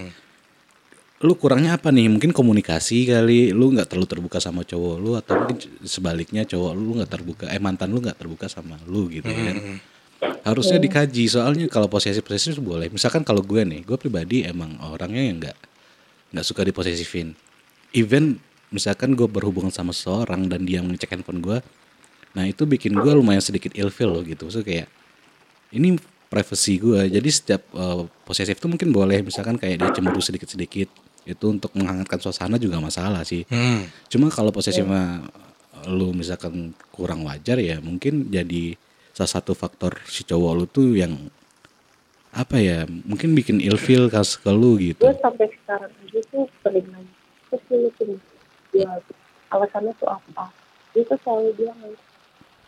[1.19, 2.07] Lu kurangnya apa nih?
[2.07, 3.51] Mungkin komunikasi kali.
[3.51, 7.45] Lu nggak terlalu terbuka sama cowok lu atau mungkin sebaliknya cowok lu nggak terbuka.
[7.51, 9.43] Eh mantan lu nggak terbuka sama lu gitu Hmm.
[9.43, 9.55] kan.
[10.43, 12.23] Harusnya dikaji soalnya kalau posesif
[12.59, 12.87] boleh.
[12.87, 15.57] Misalkan kalau gue nih, gue pribadi emang orangnya yang nggak
[16.33, 17.33] nggak suka diposesifin.
[17.93, 18.37] Even
[18.69, 21.57] misalkan gue berhubungan sama seseorang dan dia mengecek handphone gue,
[22.37, 24.45] nah itu bikin gue lumayan sedikit ilfeel loh gitu.
[24.45, 24.87] Maksudnya kayak
[25.73, 25.97] ini
[26.29, 27.09] privacy gue.
[27.09, 30.89] Jadi setiap eh, posesif itu mungkin boleh misalkan kayak dia cemburu sedikit-sedikit
[31.25, 33.43] itu untuk menghangatkan suasana juga masalah sih.
[33.49, 33.89] Hmm.
[34.09, 35.25] Cuma kalau posesif mah
[35.87, 38.75] lu misalkan kurang wajar ya mungkin jadi
[39.15, 41.31] salah satu faktor si cowok lu tuh yang
[42.29, 45.01] apa ya mungkin bikin ilfeel kas ke lu gitu.
[45.01, 47.15] gue sampai sekarang aja tuh sering nanya
[47.49, 48.17] terus lu tuh
[48.69, 48.89] dia
[49.49, 50.53] alasannya tuh apa
[50.93, 51.79] dia tuh selalu bilang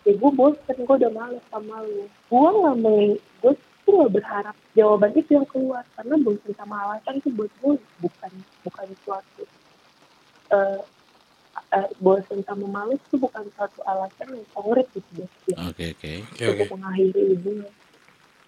[0.02, 3.13] ya gue bosen gue udah males sama lu gue nggak meng
[3.45, 3.54] gue
[3.86, 8.32] tuh nggak berharap jawaban itu yang keluar karena bosen sama alasan itu buat gue bukan
[8.65, 9.43] bukan suatu
[10.52, 10.82] eh
[11.71, 15.56] eh, bosen sama males itu bukan suatu alasan yang konkret gitu buat dia.
[15.69, 16.13] Oke oke.
[16.43, 17.71] untuk mengakhiri hubungan.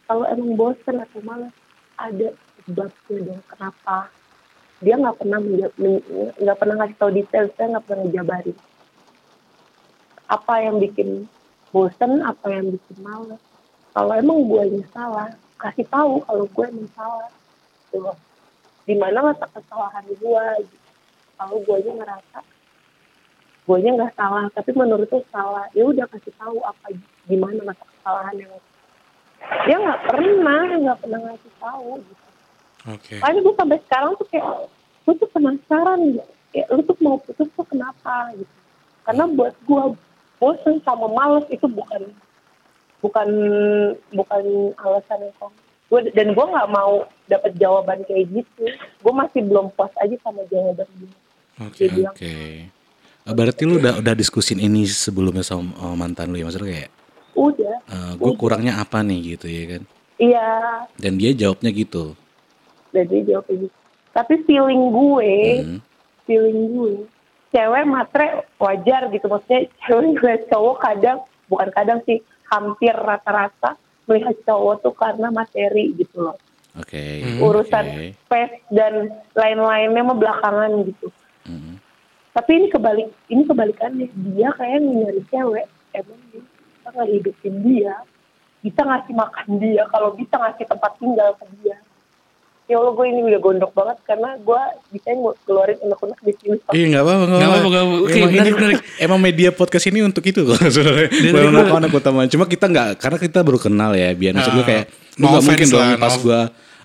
[0.03, 1.53] Kalau emang bosen atau malas,
[1.95, 4.11] ada sebabnya dong kenapa.
[4.83, 5.39] Dia nggak pernah
[6.43, 8.57] nggak pernah ngasih tahu detail, saya nggak pernah jabarin.
[10.27, 11.31] Apa yang bikin
[11.71, 13.39] bosen, apa yang bikin malas.
[13.93, 17.29] Kalau emang gue salah, kasih tahu kalau gue emang salah.
[17.93, 18.17] Tuh.
[18.83, 20.45] Di mana rasa kesalahan gue?
[21.39, 22.39] Kalau gue aja ngerasa
[23.63, 26.91] gue nya nggak salah tapi menurut tuh salah ya udah kasih tahu apa
[27.31, 28.51] gimana masa kesalahan yang
[29.65, 32.23] dia nggak pernah nggak pernah ngasih tahu gitu
[32.83, 33.15] Oke.
[33.23, 34.47] makanya gue sampai sekarang tuh kayak
[35.03, 35.99] gue tuh penasaran
[36.53, 38.55] ya lu tuh mau putus tuh kenapa gitu
[39.03, 39.83] karena buat gue
[40.39, 42.11] bosen sama males itu bukan
[43.03, 43.29] bukan
[44.15, 44.43] bukan
[44.79, 45.53] alasan yang kong
[45.91, 50.43] gue dan gue nggak mau dapat jawaban kayak gitu gue masih belum puas aja sama
[50.47, 51.11] jawaban dia
[51.67, 51.85] Oke.
[51.91, 52.33] bilang Oke.
[53.23, 56.89] Eh, Berarti lu udah udah diskusin ini sebelumnya sama mantan lu ya maksudnya kayak
[57.45, 57.75] udah
[58.15, 59.81] gue kurangnya apa nih gitu ya kan?
[60.15, 60.49] iya
[60.95, 62.15] Dan dia jawabnya gitu.
[62.89, 63.75] dan dia jawab kayak gitu
[64.11, 65.79] tapi feeling gue Hmm.
[66.23, 66.93] feeling gue
[67.49, 73.73] cewek matre wajar gitu maksudnya cewek ngeliat cowok kadang bukan kadang sih hampir rata-rata
[74.05, 76.37] melihat cowok tuh karena materi gitu loh
[76.75, 77.01] Oke.
[77.19, 77.41] Hmm.
[77.41, 78.07] urusan Oke.
[78.25, 78.93] face dan
[79.33, 81.09] lain-lainnya mah belakangan gitu
[81.43, 81.75] Hmm.
[82.31, 86.41] tapi ini kebalik ini kebalikannya dia kayak nyari cewek emang dia
[86.83, 87.95] bisa ngehidupin dia
[88.59, 91.79] bisa ngasih makan dia kalau bisa ngasih tempat tinggal ke dia
[92.63, 96.57] ya Allah gue ini udah gondok banget karena gue bisa ngeluarin unek-unek di sini.
[96.69, 97.79] Iya nggak apa-apa Nggak apa-apa.
[98.01, 98.79] Oke, Emang ini- menarik.
[98.97, 101.11] Emang media podcast ini untuk itu kok sebenarnya.
[101.11, 102.19] Dari Bukan gua- anak anak utama.
[102.25, 104.15] Cuma kita nggak karena kita baru kenal ya.
[104.15, 106.39] Biar maksud gue Ah, kayak no nggak mungkin dong pas gue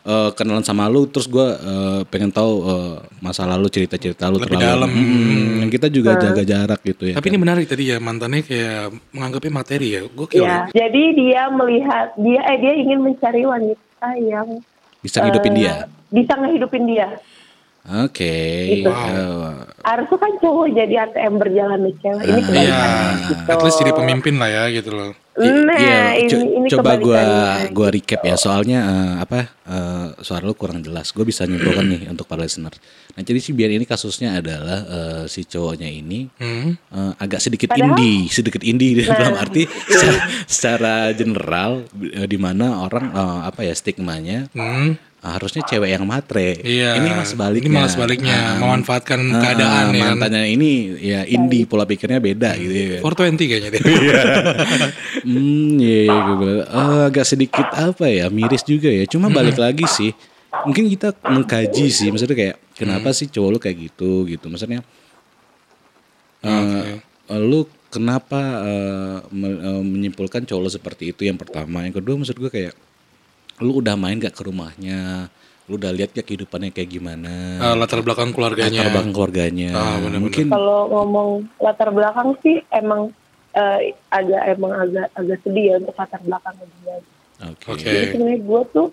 [0.09, 4.57] eh, kenalan sama lu terus gue eh, pengen tahu eh, masa lalu cerita-cerita lu Lebih
[4.57, 4.91] terlalu dalam.
[4.91, 7.15] Hmm, kita juga jaga jarak gitu ya.
[7.21, 10.01] Tapi ini menarik tadi ya mantannya kayak menganggapnya materi ya.
[10.09, 10.43] Gokil.
[10.43, 14.65] Ya, jadi dia melihat dia eh dia ingin mencari wanita yang
[15.05, 15.75] bisa ngidupin eh, dia.
[16.09, 17.09] Bisa ngehidupin dia.
[17.87, 18.35] Oke.
[18.75, 18.91] Gitu.
[18.91, 22.23] Eh, Harusnya kan cowok jadi ATM berjalan nih cewek.
[22.23, 22.83] Ini Ah, Iya,
[23.25, 23.43] gitu.
[23.49, 25.13] at least jadi pemimpin lah ya gitu loh.
[25.39, 27.23] Nah, Iya, ini, co- ini coba gua
[27.71, 31.09] gua recap ya soalnya eh, apa eh, suara lu kurang jelas.
[31.09, 32.75] Gue bisa nyimpulkan nih untuk para listener.
[33.09, 36.75] Nah, jadi sih biar ini kasusnya adalah eh, si cowoknya ini Hmm.
[36.75, 37.97] eh, agak sedikit Padahal- Nah.
[37.97, 43.73] indie, sedikit indie dalam arti secara, secara general eh, di mana orang eh, apa ya
[43.73, 44.99] stigmanya Hmm.
[45.19, 46.59] Eh, harusnya cewek yang matre.
[46.59, 46.95] Iya.
[46.97, 47.65] Ini mas sebaliknya.
[47.65, 50.15] Ini malah sebaliknya, Ah, memanfaatkan ah, keadaan ah, ya kan.
[50.15, 52.99] Mantannya ini ya indie, pola pikirnya beda gitu ya.
[53.05, 53.83] 420 kayaknya dia.
[55.21, 59.05] Hmm, iya, iya gue bilang, "Ah, agak sedikit apa ya, miris juga ya.
[59.05, 60.15] Cuma balik lagi sih,
[60.63, 64.81] mungkin kita mengkaji sih, maksudnya kayak kenapa sih cowok lu kayak gitu gitu, maksudnya
[66.41, 66.95] eh,
[67.35, 72.37] lu kenapa eh, me- eh, menyimpulkan cowok lu seperti itu yang pertama, yang kedua maksud
[72.37, 72.75] gue kayak
[73.59, 75.27] lu udah main gak ke rumahnya,
[75.67, 78.79] lu udah lihat gak kehidupannya kayak gimana, Eh, latar belakang keluarganya.
[78.79, 80.23] latar belakang keluarganya, Ah, bener-bener.
[80.23, 83.11] mungkin Kalau ngomong latar belakang sih emang
[83.53, 86.97] eh, agak emang agak agak sedih ya untuk latar belakangnya dia.
[87.43, 87.83] oke, Oke.
[87.85, 88.89] Jadi sebenarnya gue tuh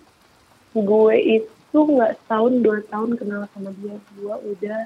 [0.74, 3.94] gue itu nggak setahun dua tahun kenal sama dia.
[4.18, 4.80] Gue udah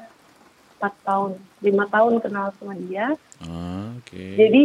[0.77, 3.17] empat tahun, lima tahun kenal sama dia.
[3.41, 4.63] Ah, oke, Jadi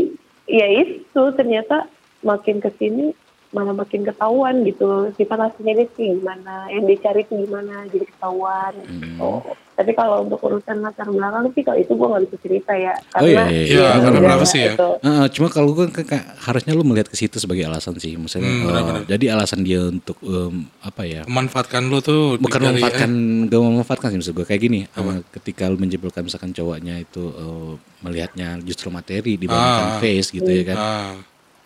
[0.51, 1.87] ya itu ternyata
[2.19, 3.15] makin ke sini
[3.51, 8.73] malah makin ketahuan gitu sifat aslinya dia kayak gimana yang dicari tuh gimana jadi ketahuan
[8.81, 9.29] gitu.
[9.75, 13.27] Tapi kalau untuk urusan latar belakang sih kalau itu gue nggak bisa cerita ya Oh,
[13.27, 13.75] iya, karena iya, iya.
[13.75, 14.71] ya, karena udah, privacy ya.
[14.71, 14.89] itu.
[14.97, 18.47] Heeh, cuma kalau gue kan kayak harusnya lu melihat ke situ sebagai alasan sih, misalnya
[18.49, 19.03] Hmm, benar-benar.
[19.05, 21.21] jadi alasan dia untuk em, apa ya?
[21.25, 23.09] Memanfaatkan lu tuh Bukan memanfaatkan,
[23.45, 24.79] gak memanfaatkan sih maksud gue kayak gini.
[24.87, 25.03] eh,
[25.33, 29.99] ketika lu menjebelkan misalkan cowoknya itu eh, melihatnya justru materi dibandingkan Ah.
[29.99, 30.77] face gitu ya kan.
[30.77, 31.13] Ah,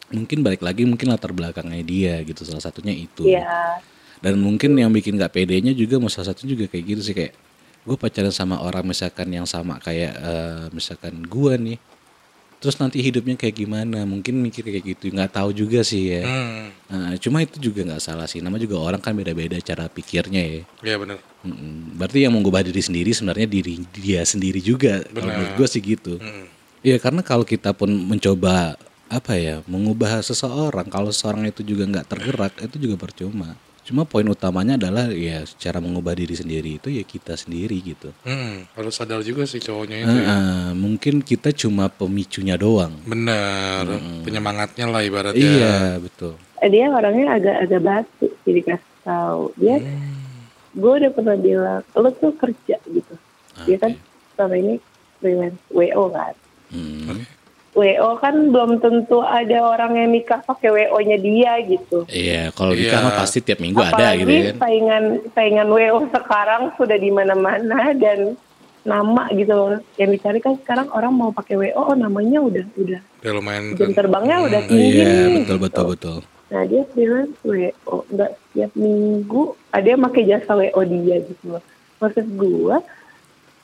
[0.10, 3.30] Mungkin balik lagi mungkin latar belakangnya dia gitu salah satunya itu.
[3.30, 3.82] Iya.
[4.20, 7.34] Dan mungkin yang bikin gak pedenya juga salah satu juga kayak gitu sih kayak
[7.88, 11.80] gue pacaran sama orang misalkan yang sama kayak eh, misalkan gue nih.
[12.60, 14.04] Terus nanti hidupnya kayak gimana?
[14.04, 16.28] Mungkin mikir kayak gitu, nggak tahu juga sih ya.
[16.28, 16.92] hmm.
[16.92, 18.44] Nah, cuma itu juga nggak salah sih.
[18.44, 20.62] Nama juga orang kan beda-beda cara pikirnya ya.
[20.84, 21.24] Iya benar.
[21.48, 21.96] Mm-mm.
[21.96, 25.00] Berarti yang mengubah diri sendiri sebenarnya diri dia sendiri juga.
[25.08, 25.40] Kalau Benar.
[25.40, 26.20] menurut gue sih gitu.
[26.20, 26.52] Hmm.
[26.84, 28.76] Iya karena kalau kita pun mencoba
[29.10, 33.58] apa ya mengubah seseorang, kalau seseorang itu juga nggak tergerak itu juga percuma.
[33.84, 38.14] Cuma poin utamanya adalah ya cara mengubah diri sendiri itu ya kita sendiri gitu.
[38.22, 38.70] Hmm.
[38.78, 40.14] Harus sadar juga sih cowoknya itu.
[40.14, 40.38] Eh, ya.
[40.78, 42.94] mungkin kita cuma pemicunya doang.
[43.10, 43.90] Benar.
[44.22, 45.42] Penyemangatnya lah ibaratnya.
[45.42, 46.38] Iya betul.
[46.62, 49.78] Eh, dia orangnya agak-agak batu sih dikasih tahu dia
[50.76, 53.14] gue udah pernah bilang lo tuh kerja gitu
[53.66, 53.98] dia kan
[54.38, 54.76] selama ini
[55.18, 56.36] freelance wo kan
[56.70, 57.26] Hmm.
[57.82, 62.72] Wo kan belum tentu ada orang yang nikah pakai wo nya dia gitu Iya kalau
[62.72, 63.06] nikah Iya.
[63.06, 64.56] mah pasti tiap minggu ada apalagi gitu kan.
[64.60, 68.36] saingan saingan wo sekarang sudah di mana-mana dan
[68.82, 73.02] nama gitu loh yang dicari kan sekarang orang mau pakai wo oh namanya udah udah
[73.20, 75.56] Udah lumayan jam terbangnya udah Oh, tinggi iya nih, betul gitu.
[75.60, 76.18] betul betul.
[76.50, 81.64] Nah dia freelance WO, nggak setiap minggu ada yang pakai jasa WO dia gitu loh.
[82.00, 82.76] Maksud gue,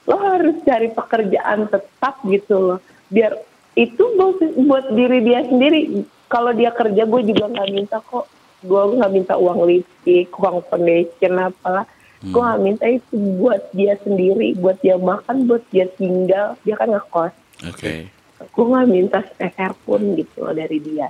[0.05, 2.79] lo harus cari pekerjaan tetap gitu loh.
[3.07, 3.39] Biar
[3.75, 6.03] itu buat, buat diri dia sendiri.
[6.31, 8.25] Kalau dia kerja gue juga nggak minta kok.
[8.65, 11.85] Gue nggak minta uang lipstick, uang foundation apalah.
[12.25, 16.57] Gue nggak minta itu buat dia sendiri, buat dia makan, buat dia tinggal.
[16.65, 18.11] Dia kan ngekos Oke.
[18.35, 21.07] gue nggak minta sepeser pun gitu loh dari dia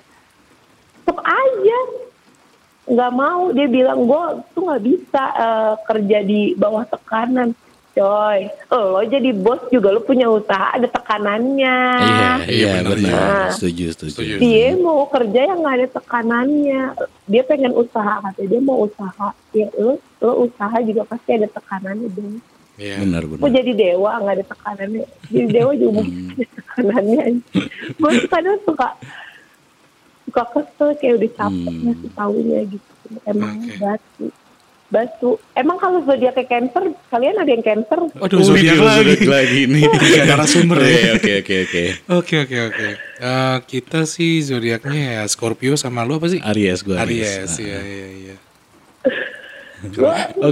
[1.02, 1.80] tetap aja
[2.86, 4.24] nggak mau dia bilang gue
[4.54, 7.58] tuh nggak bisa eh, kerja di bawah tekanan
[7.96, 13.24] coy lo jadi bos juga lo punya usaha ada tekanannya Iya, Iya, iya benar, iya.
[13.50, 14.12] Setuju, setuju.
[14.12, 14.34] Setuju.
[14.38, 16.82] dia mau kerja yang nggak ada tekanannya
[17.26, 22.10] dia pengen usaha katanya dia mau usaha ya lo lo usaha juga pasti ada tekanannya
[22.12, 22.36] dong
[22.76, 23.00] Iya.
[23.00, 23.56] Benar, mau benar.
[23.56, 27.24] jadi dewa nggak ada tekanannya jadi dewa juga mungkin ada tekanannya
[27.96, 28.88] gue tuh kadang suka
[30.26, 31.82] suka kesel kayak udah capek Hmm.
[31.86, 32.92] ngasih taunya gitu
[33.24, 33.78] emang Oke.
[33.78, 34.26] batu
[34.96, 39.28] batu emang kalau zodiak kayak cancer kalian ada yang cancer Aduh, zodiak lagi.
[39.28, 39.84] lagi nih.
[40.24, 41.20] Narasumber ya.
[41.20, 41.84] Oke, oke, oke.
[42.16, 42.88] Oke oke oke.
[43.16, 46.40] Eh, kita sih zodiaknya ya Scorpio sama lu apa sih?
[46.40, 48.36] Aries gue Aries, iya iya iya.
[49.96, 50.52] Oh,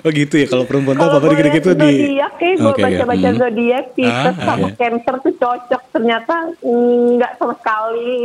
[0.00, 2.82] oh gitu ya kalau perempuan tuh Kalau apa-apa dikit-dikit di zodiak kayak gue Oke, oke.
[2.82, 3.38] baca-baca Hmm.
[3.38, 4.76] zodiak Pisces Ah, sama iya.
[4.76, 8.18] Cancer tuh cocok ternyata enggak sama sekali.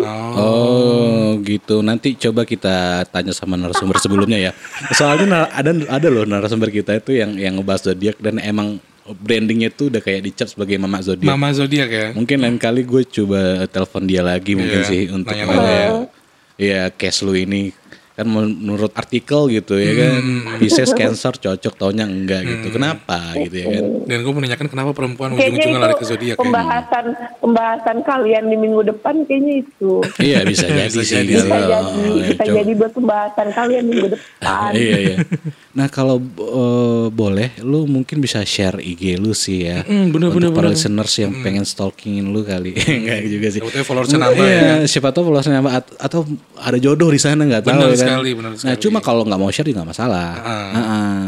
[0.00, 0.32] Oh.
[0.38, 1.80] Oh gitu.
[1.80, 4.52] Nanti coba kita tanya sama narasumber sebelumnya ya.
[4.90, 9.88] Soalnya ada ada loh narasumber kita itu yang yang ngebahas zodiak dan emang brandingnya tuh
[9.88, 11.24] udah kayak dicap sebagai mama zodiak.
[11.26, 12.06] Mama zodiak ya.
[12.12, 15.88] Mungkin lain kali gue coba telepon dia lagi mungkin Iya, sih untuk nanya-nanya ya.
[16.58, 17.72] ya case lu ini
[18.18, 20.58] kan menurut artikel gitu ya kan Hmm.
[20.58, 25.32] Pisces Cancer cocok taunya enggak gitu kenapa gitu ya kan Dan gue menanyakan kenapa perempuan
[25.32, 26.40] ujung-ujungnya lari ke zodiak ya.
[26.40, 27.04] pembahasan
[27.38, 30.02] pembahasan kalian di minggu depan kayaknya itu.
[30.18, 31.32] iya bisa jadi Bisa sih jadi.
[31.32, 31.78] Bisa jadi ya,
[32.26, 34.70] bisa coba- jadi buat pembahasan kalian minggu depan.
[34.74, 35.16] iya iya.
[35.78, 39.80] Nah kalau eh, boleh, lu mungkin bisa share IG lu sih ya.
[39.80, 40.74] Mm, bener, Untuk bener, para bener.
[40.74, 43.60] listeners yang pengen stalkingin lu kali, enggak juga sih.
[43.62, 44.74] Followersnya nambah Iya, ya.
[44.84, 46.26] siapa tahu followersnya nambah at- atau
[46.58, 48.02] ada jodoh di sana nggak tahu Benar ya kan.
[48.10, 50.30] sekali, benar Nah cuma kalau nggak mau share juga nggak masalah.
[50.36, 50.70] Ah.
[50.74, 51.26] Heeh.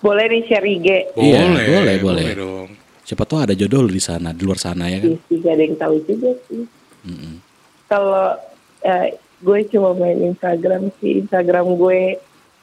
[0.00, 0.86] Boleh nih share IG.
[1.12, 2.24] Iya, Boleh, boleh, boleh.
[2.32, 2.68] dong.
[3.04, 5.12] Siapa tahu ada jodoh lu di sana, di luar sana ya kan.
[5.20, 6.64] Iya gak ada yang tahu juga sih.
[7.84, 8.38] Kalau
[8.80, 9.06] eh,
[9.38, 12.16] gue cuma main Instagram sih, Instagram gue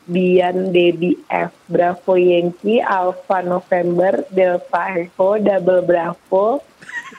[0.08, 6.63] Dian Dedi F Bravo Yankee Alpha November Delta Echo Double Bravo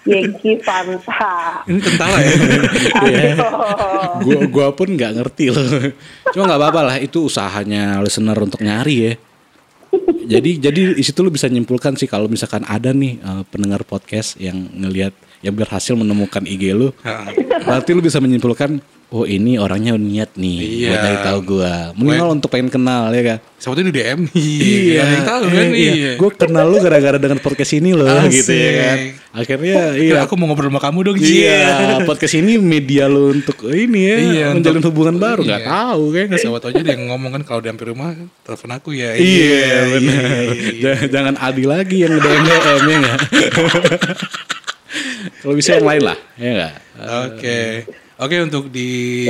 [0.08, 1.68] Yankee Fanta.
[1.68, 2.32] Ini kentara ya.
[2.96, 3.36] Aduh.
[4.24, 5.92] gua gua pun nggak ngerti loh.
[6.32, 9.12] Cuma nggak apa-apa lah itu usahanya listener untuk nyari ya.
[10.28, 14.40] Jadi jadi di situ lu bisa nyimpulkan sih kalau misalkan ada nih eh, pendengar podcast
[14.40, 16.90] yang ngelihat yang berhasil menemukan IG lu,
[17.62, 20.88] berarti lu bisa menyimpulkan oh ini orangnya niat nih Iya.
[20.92, 21.74] buat dari tahu gua.
[21.96, 23.38] Minimal untuk pengen kenal ya kan.
[23.56, 24.20] Siapa tuh di DM.
[24.28, 25.92] Gak yang tahu kan iya.
[25.96, 26.10] iya.
[26.14, 28.96] Gue kenal lu gara-gara dengan podcast ini loh gitu ya kan.
[29.00, 29.12] Asik.
[29.28, 30.16] Akhirnya Ya, iya.
[30.20, 31.16] aku mau ngobrol sama kamu dong.
[31.16, 35.70] Iya, podcast ini media lu untuk ini ya, Iya, menjalin untuk- hubungan baru nggak iya.
[35.72, 36.26] tahu kan.
[36.36, 38.12] Tahu aja dia ngomong kan kalau di hampir rumah
[38.44, 39.16] telepon aku ya.
[39.16, 40.20] Iya, benar.
[40.52, 40.80] iya.
[40.84, 43.14] Jangan, jangan Adi lagi yang DM DM ya.
[45.48, 46.72] Kalau bisa yang lain lah, ya nggak.
[47.24, 47.60] Oke.
[48.20, 49.24] Oke untuk di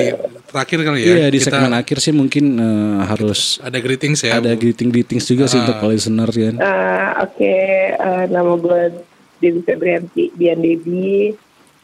[0.50, 1.14] terakhir kali ya.
[1.14, 4.42] Iya di kita segmen akhir sih mungkin eh, harus ada greetings ya.
[4.42, 6.54] ada greeting greetings juga sih untuk listener kan.
[6.59, 7.54] Eh, Oke,
[7.94, 8.98] eh, nama gue
[9.38, 11.31] Dewi Febrianti Dian Devi.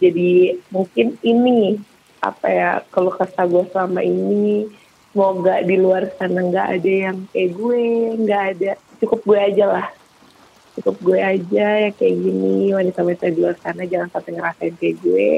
[0.03, 1.79] Jadi mungkin ini
[2.19, 4.67] apa ya kalau kesah gue selama ini
[5.15, 7.85] semoga di luar sana nggak ada yang kayak gue,
[8.19, 9.87] nggak ada cukup gue aja lah.
[10.75, 15.35] Cukup gue aja ya kayak gini wanita-wanita di luar sana jangan sampai ngerasain kayak gue.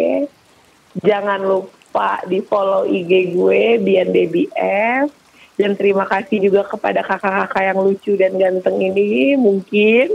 [1.05, 5.13] Jangan lupa di follow IG gue Dian Debbie F.
[5.57, 10.13] Dan terima kasih juga kepada kakak-kakak yang lucu dan ganteng ini mungkin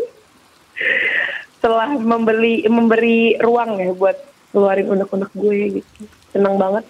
[1.62, 4.18] telah membeli memberi ruang ya buat
[4.54, 6.02] keluarin unek-unek gue gitu.
[6.34, 6.86] Senang banget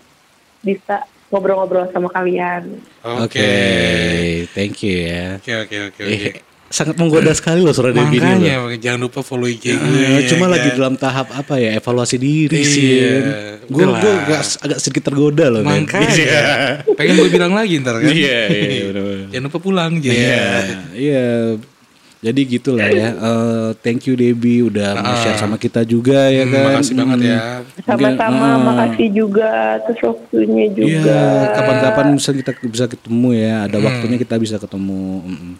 [0.63, 2.80] bisa ngobrol-ngobrol sama kalian.
[3.04, 3.52] Oke,
[4.52, 5.39] thank you ya.
[5.39, 6.04] Oke oke oke
[6.72, 8.66] sangat menggoda sekali loh suara Debbie ini loh.
[8.66, 9.78] Makanya jangan lupa follow IG gue.
[9.78, 10.52] Ah, ya cuma kan?
[10.52, 12.92] lagi dalam tahap apa ya evaluasi diri Iya, sih.
[13.68, 14.00] Gue udahlah.
[14.00, 15.62] gue agak, agak sedikit tergoda loh.
[15.62, 16.08] Makanya.
[16.96, 18.08] Pengen gue bilang lagi ntar kan.
[18.08, 19.28] Iya, iya, bener-bener.
[19.30, 19.92] Jangan lupa pulang.
[19.98, 20.44] Iya, Iya.
[20.94, 21.26] iya.
[22.22, 23.10] Jadi gitulah ya.
[23.12, 26.64] Eh, thank you Debbie udah mau share sama kita juga ya Hmm, kan.
[26.72, 27.26] Makasih banget Hmm.
[27.28, 27.38] ya.
[27.82, 28.58] Sama-sama, Ah.
[28.62, 31.20] makasih juga atas waktunya Iya, juga.
[31.52, 33.56] kapan-kapan bisa kita bisa ketemu ya.
[33.66, 35.04] Ada waktunya kita bisa ketemu.
[35.26, 35.54] Mm-mm.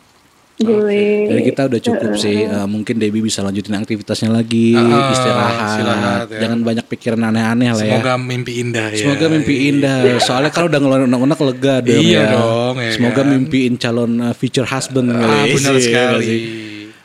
[0.64, 1.28] Boleh.
[1.28, 2.38] Jadi kita udah cukup sih.
[2.44, 6.28] Eh, mungkin Debbie bisa lanjutin aktivitasnya lagi, Ah, istirahat.
[6.28, 6.40] ya.
[6.42, 7.98] Jangan banyak pikiran aneh-aneh lah ya.
[7.98, 9.00] Semoga mimpi indah ya.
[9.00, 9.98] Semoga mimpi indah.
[10.20, 12.32] Soalnya kalau udah ngeluarin unek-unek lega dong Iya ya.
[12.32, 13.28] dong, ya Semoga kan?
[13.28, 15.52] mimpiin calon uh, future husband Ah, kali.
[15.54, 16.26] benar Iya, sekali.
[16.26, 16.42] sih.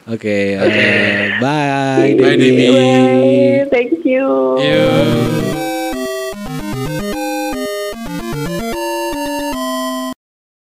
[0.06, 2.38] Oke, eh, bye, Bye, Debbie.
[2.38, 2.70] Debbie.
[2.70, 4.54] Bye, thank you.
[4.56, 5.55] Iya.